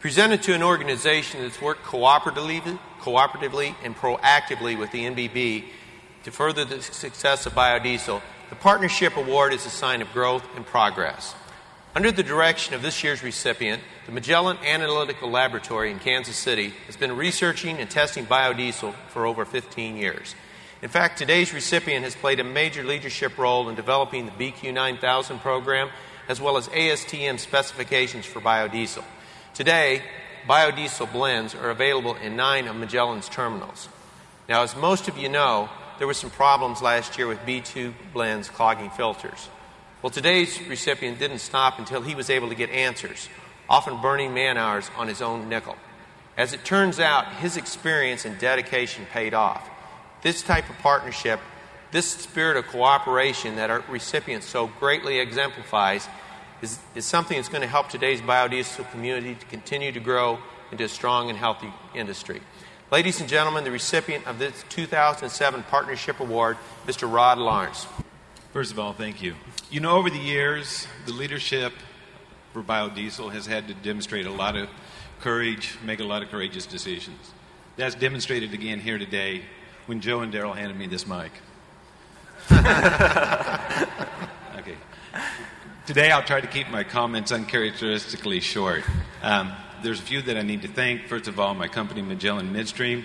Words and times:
Presented 0.00 0.42
to 0.44 0.54
an 0.54 0.62
organization 0.62 1.42
that's 1.42 1.60
worked 1.60 1.84
cooperatively, 1.84 2.78
cooperatively 3.00 3.74
and 3.84 3.94
proactively 3.94 4.78
with 4.78 4.90
the 4.92 5.04
NBB 5.04 5.66
to 6.24 6.30
further 6.30 6.64
the 6.64 6.80
success 6.80 7.44
of 7.44 7.52
biodiesel, 7.52 8.22
the 8.48 8.54
Partnership 8.54 9.18
Award 9.18 9.52
is 9.52 9.66
a 9.66 9.70
sign 9.70 10.00
of 10.00 10.10
growth 10.14 10.42
and 10.56 10.64
progress. 10.64 11.34
Under 11.94 12.10
the 12.10 12.22
direction 12.22 12.72
of 12.72 12.80
this 12.80 13.04
year's 13.04 13.22
recipient, 13.22 13.82
the 14.06 14.12
Magellan 14.12 14.56
Analytical 14.64 15.30
Laboratory 15.30 15.90
in 15.90 15.98
Kansas 15.98 16.36
City 16.36 16.72
has 16.86 16.96
been 16.96 17.14
researching 17.14 17.76
and 17.76 17.90
testing 17.90 18.24
biodiesel 18.24 18.94
for 19.08 19.26
over 19.26 19.44
15 19.44 19.96
years. 19.96 20.34
In 20.80 20.88
fact, 20.88 21.18
today's 21.18 21.52
recipient 21.52 22.04
has 22.04 22.14
played 22.14 22.40
a 22.40 22.44
major 22.44 22.84
leadership 22.84 23.36
role 23.36 23.68
in 23.68 23.74
developing 23.74 24.24
the 24.24 24.32
BQ 24.32 24.72
9000 24.72 25.40
program 25.40 25.90
as 26.26 26.40
well 26.40 26.56
as 26.56 26.68
ASTM 26.68 27.38
specifications 27.38 28.24
for 28.24 28.40
biodiesel. 28.40 29.04
Today, 29.54 30.02
biodiesel 30.48 31.12
blends 31.12 31.54
are 31.54 31.70
available 31.70 32.14
in 32.14 32.36
nine 32.36 32.68
of 32.68 32.76
Magellan's 32.76 33.28
terminals. 33.28 33.88
Now, 34.48 34.62
as 34.62 34.76
most 34.76 35.08
of 35.08 35.18
you 35.18 35.28
know, 35.28 35.68
there 35.98 36.06
were 36.06 36.14
some 36.14 36.30
problems 36.30 36.80
last 36.80 37.18
year 37.18 37.26
with 37.26 37.40
B2 37.40 37.92
blends 38.12 38.48
clogging 38.48 38.90
filters. 38.90 39.48
Well, 40.02 40.10
today's 40.10 40.60
recipient 40.66 41.18
didn't 41.18 41.40
stop 41.40 41.78
until 41.78 42.00
he 42.00 42.14
was 42.14 42.30
able 42.30 42.48
to 42.48 42.54
get 42.54 42.70
answers, 42.70 43.28
often 43.68 44.00
burning 44.00 44.32
man 44.32 44.56
hours 44.56 44.90
on 44.96 45.08
his 45.08 45.20
own 45.20 45.48
nickel. 45.48 45.76
As 46.38 46.52
it 46.54 46.64
turns 46.64 47.00
out, 47.00 47.26
his 47.34 47.56
experience 47.56 48.24
and 48.24 48.38
dedication 48.38 49.04
paid 49.12 49.34
off. 49.34 49.68
This 50.22 50.42
type 50.42 50.70
of 50.70 50.78
partnership, 50.78 51.40
this 51.90 52.06
spirit 52.06 52.56
of 52.56 52.68
cooperation 52.68 53.56
that 53.56 53.68
our 53.68 53.84
recipient 53.88 54.44
so 54.44 54.68
greatly 54.78 55.18
exemplifies, 55.18 56.08
is, 56.62 56.78
is 56.94 57.04
something 57.04 57.36
that's 57.36 57.48
going 57.48 57.62
to 57.62 57.68
help 57.68 57.88
today's 57.88 58.20
biodiesel 58.20 58.90
community 58.90 59.34
to 59.34 59.46
continue 59.46 59.92
to 59.92 60.00
grow 60.00 60.38
into 60.70 60.84
a 60.84 60.88
strong 60.88 61.28
and 61.28 61.38
healthy 61.38 61.72
industry. 61.94 62.40
Ladies 62.90 63.20
and 63.20 63.28
gentlemen, 63.28 63.64
the 63.64 63.70
recipient 63.70 64.26
of 64.26 64.38
this 64.38 64.64
2007 64.68 65.62
Partnership 65.64 66.20
Award, 66.20 66.56
Mr. 66.86 67.12
Rod 67.12 67.38
Lawrence. 67.38 67.86
First 68.52 68.72
of 68.72 68.78
all, 68.78 68.92
thank 68.92 69.22
you. 69.22 69.34
You 69.70 69.80
know, 69.80 69.96
over 69.96 70.10
the 70.10 70.18
years, 70.18 70.86
the 71.06 71.12
leadership 71.12 71.72
for 72.52 72.62
biodiesel 72.62 73.32
has 73.32 73.46
had 73.46 73.68
to 73.68 73.74
demonstrate 73.74 74.26
a 74.26 74.32
lot 74.32 74.56
of 74.56 74.68
courage, 75.20 75.78
make 75.84 76.00
a 76.00 76.04
lot 76.04 76.22
of 76.22 76.30
courageous 76.30 76.66
decisions. 76.66 77.30
That's 77.76 77.94
demonstrated 77.94 78.52
again 78.52 78.80
here 78.80 78.98
today 78.98 79.42
when 79.86 80.00
Joe 80.00 80.20
and 80.20 80.32
Daryl 80.32 80.56
handed 80.56 80.76
me 80.76 80.86
this 80.86 81.06
mic. 81.06 81.30
Today, 85.90 86.12
I'll 86.12 86.22
try 86.22 86.40
to 86.40 86.46
keep 86.46 86.68
my 86.68 86.84
comments 86.84 87.32
uncharacteristically 87.32 88.38
short. 88.38 88.84
Um, 89.22 89.52
there's 89.82 89.98
a 89.98 90.02
few 90.04 90.22
that 90.22 90.36
I 90.36 90.42
need 90.42 90.62
to 90.62 90.68
thank. 90.68 91.08
First 91.08 91.26
of 91.26 91.40
all, 91.40 91.52
my 91.52 91.66
company, 91.66 92.00
Magellan 92.00 92.52
Midstream, 92.52 93.04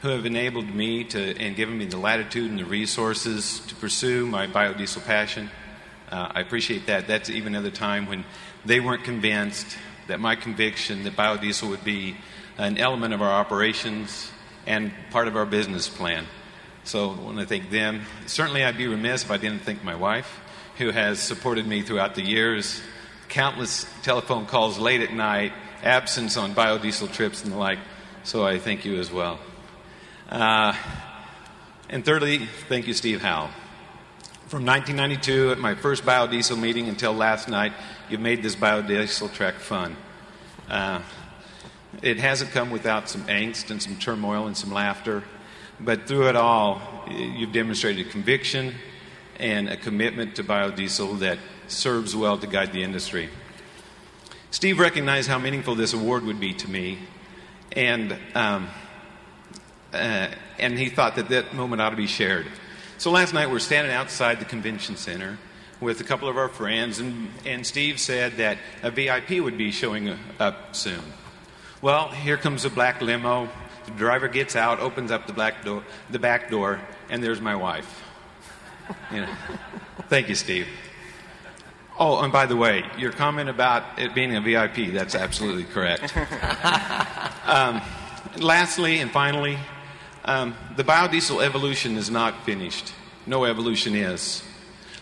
who 0.00 0.08
have 0.08 0.24
enabled 0.24 0.74
me 0.74 1.04
to 1.04 1.38
and 1.38 1.54
given 1.54 1.76
me 1.76 1.84
the 1.84 1.98
latitude 1.98 2.50
and 2.50 2.58
the 2.58 2.64
resources 2.64 3.60
to 3.66 3.74
pursue 3.74 4.26
my 4.26 4.46
biodiesel 4.46 5.04
passion. 5.04 5.50
Uh, 6.10 6.32
I 6.34 6.40
appreciate 6.40 6.86
that. 6.86 7.06
That's 7.06 7.28
even 7.28 7.54
at 7.54 7.66
a 7.66 7.70
time 7.70 8.06
when 8.06 8.24
they 8.64 8.80
weren't 8.80 9.04
convinced 9.04 9.76
that 10.06 10.18
my 10.18 10.34
conviction 10.34 11.04
that 11.04 11.16
biodiesel 11.16 11.68
would 11.68 11.84
be 11.84 12.16
an 12.56 12.78
element 12.78 13.12
of 13.12 13.20
our 13.20 13.32
operations 13.32 14.32
and 14.66 14.92
part 15.10 15.28
of 15.28 15.36
our 15.36 15.44
business 15.44 15.90
plan. 15.90 16.24
So 16.84 17.10
I 17.10 17.20
want 17.20 17.38
to 17.38 17.44
thank 17.44 17.68
them. 17.68 18.06
Certainly, 18.24 18.64
I'd 18.64 18.78
be 18.78 18.86
remiss 18.86 19.24
if 19.24 19.30
I 19.30 19.36
didn't 19.36 19.60
thank 19.60 19.84
my 19.84 19.94
wife, 19.94 20.40
who 20.78 20.90
has 20.90 21.20
supported 21.20 21.66
me 21.66 21.82
throughout 21.82 22.14
the 22.14 22.22
years. 22.22 22.80
Countless 23.28 23.86
telephone 24.02 24.46
calls 24.46 24.78
late 24.78 25.00
at 25.00 25.12
night, 25.12 25.52
absence 25.82 26.36
on 26.36 26.54
biodiesel 26.54 27.12
trips 27.12 27.42
and 27.42 27.52
the 27.52 27.56
like. 27.56 27.78
So 28.24 28.44
I 28.44 28.58
thank 28.58 28.84
you 28.84 28.98
as 28.98 29.12
well. 29.12 29.38
Uh, 30.28 30.74
and 31.88 32.04
thirdly, 32.04 32.46
thank 32.68 32.86
you, 32.86 32.94
Steve 32.94 33.22
Howell. 33.22 33.50
From 34.46 34.64
1992 34.66 35.52
at 35.52 35.58
my 35.58 35.74
first 35.74 36.04
biodiesel 36.04 36.58
meeting 36.60 36.88
until 36.88 37.12
last 37.12 37.48
night, 37.48 37.72
you've 38.08 38.20
made 38.20 38.42
this 38.42 38.56
biodiesel 38.56 39.32
trek 39.32 39.54
fun. 39.56 39.96
Uh, 40.68 41.02
it 42.02 42.18
hasn't 42.18 42.50
come 42.50 42.70
without 42.70 43.08
some 43.08 43.22
angst 43.24 43.70
and 43.70 43.82
some 43.82 43.96
turmoil 43.96 44.46
and 44.46 44.56
some 44.56 44.72
laughter, 44.72 45.22
but 45.80 46.06
through 46.06 46.28
it 46.28 46.36
all, 46.36 46.80
you've 47.10 47.52
demonstrated 47.52 48.10
conviction 48.10 48.74
and 49.38 49.68
a 49.68 49.76
commitment 49.76 50.36
to 50.36 50.44
biodiesel 50.44 51.18
that 51.20 51.38
serves 51.68 52.14
well 52.14 52.38
to 52.38 52.46
guide 52.46 52.72
the 52.72 52.82
industry. 52.82 53.28
Steve 54.50 54.78
recognized 54.78 55.28
how 55.28 55.38
meaningful 55.38 55.74
this 55.74 55.92
award 55.92 56.24
would 56.24 56.38
be 56.38 56.52
to 56.54 56.70
me, 56.70 56.98
and 57.72 58.16
um, 58.34 58.68
uh, 59.92 60.28
and 60.58 60.78
he 60.78 60.88
thought 60.88 61.16
that 61.16 61.28
that 61.28 61.54
moment 61.54 61.82
ought 61.82 61.90
to 61.90 61.96
be 61.96 62.06
shared. 62.06 62.46
So 62.98 63.10
last 63.10 63.34
night 63.34 63.50
we're 63.50 63.58
standing 63.58 63.92
outside 63.92 64.38
the 64.38 64.44
convention 64.44 64.96
center 64.96 65.38
with 65.80 66.00
a 66.00 66.04
couple 66.04 66.28
of 66.28 66.36
our 66.36 66.48
friends, 66.48 67.00
and, 67.00 67.28
and 67.44 67.66
Steve 67.66 67.98
said 67.98 68.36
that 68.36 68.58
a 68.82 68.90
VIP 68.90 69.42
would 69.42 69.58
be 69.58 69.70
showing 69.70 70.16
up 70.38 70.74
soon. 70.74 71.02
Well, 71.82 72.08
here 72.08 72.36
comes 72.36 72.64
a 72.64 72.70
black 72.70 73.02
limo. 73.02 73.48
The 73.86 73.90
driver 73.92 74.28
gets 74.28 74.56
out, 74.56 74.80
opens 74.80 75.10
up 75.10 75.26
the, 75.26 75.32
black 75.32 75.64
door, 75.64 75.82
the 76.08 76.18
back 76.18 76.50
door, 76.50 76.80
and 77.10 77.22
there's 77.22 77.40
my 77.40 77.56
wife. 77.56 78.03
You 79.12 79.22
know. 79.22 79.34
Thank 80.08 80.28
you, 80.28 80.34
Steve. 80.34 80.66
Oh, 81.98 82.20
and 82.22 82.32
by 82.32 82.46
the 82.46 82.56
way, 82.56 82.84
your 82.98 83.12
comment 83.12 83.48
about 83.48 84.00
it 84.00 84.14
being 84.14 84.34
a 84.34 84.40
VIP, 84.40 84.92
that's 84.92 85.14
absolutely 85.14 85.64
correct. 85.64 86.12
um, 87.46 87.80
lastly 88.38 88.98
and 88.98 89.10
finally, 89.10 89.58
um, 90.24 90.56
the 90.76 90.82
biodiesel 90.82 91.44
evolution 91.44 91.96
is 91.96 92.10
not 92.10 92.44
finished. 92.44 92.92
No 93.26 93.44
evolution 93.44 93.94
is. 93.94 94.42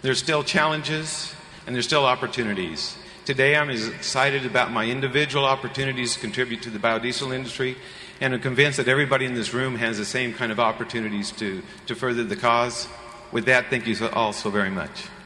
There's 0.00 0.18
still 0.18 0.42
challenges 0.42 1.34
and 1.66 1.74
there's 1.74 1.86
still 1.86 2.06
opportunities. 2.06 2.96
Today, 3.26 3.56
I'm 3.56 3.68
as 3.68 3.86
excited 3.86 4.46
about 4.46 4.72
my 4.72 4.86
individual 4.86 5.44
opportunities 5.44 6.14
to 6.14 6.20
contribute 6.20 6.62
to 6.62 6.70
the 6.70 6.78
biodiesel 6.78 7.34
industry, 7.34 7.76
and 8.22 8.32
I'm 8.32 8.40
convinced 8.40 8.78
that 8.78 8.88
everybody 8.88 9.26
in 9.26 9.34
this 9.34 9.52
room 9.52 9.74
has 9.76 9.98
the 9.98 10.06
same 10.06 10.32
kind 10.32 10.50
of 10.50 10.58
opportunities 10.58 11.30
to, 11.32 11.62
to 11.88 11.94
further 11.94 12.24
the 12.24 12.36
cause. 12.36 12.88
With 13.30 13.44
that, 13.46 13.66
thank 13.68 13.86
you 13.86 13.96
all 14.14 14.32
so 14.32 14.50
very 14.50 14.70
much. 14.70 15.08